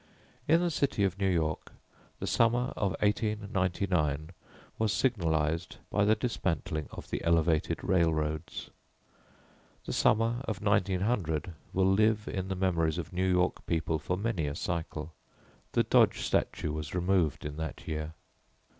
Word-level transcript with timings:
In 0.47 0.61
the 0.61 0.71
city 0.71 1.03
of 1.03 1.19
New 1.19 1.29
York 1.29 1.73
the 2.19 2.25
summer 2.25 2.73
of 2.75 2.95
1899 3.03 4.31
was 4.79 4.91
signalized 4.91 5.77
by 5.91 6.05
the 6.05 6.15
dismantling 6.15 6.87
of 6.89 7.11
the 7.11 7.23
Elevated 7.23 7.83
Railroads. 7.83 8.71
The 9.85 9.93
summer 9.93 10.41
of 10.45 10.59
1900 10.59 11.53
will 11.71 11.85
live 11.85 12.27
in 12.27 12.47
the 12.47 12.55
memories 12.55 12.97
of 12.97 13.13
New 13.13 13.29
York 13.29 13.63
people 13.67 13.99
for 13.99 14.17
many 14.17 14.47
a 14.47 14.55
cycle; 14.55 15.13
the 15.73 15.83
Dodge 15.83 16.21
Statue 16.21 16.71
was 16.73 16.95
removed 16.95 17.45
in 17.45 17.57
that 17.57 17.87
year. 17.87 18.13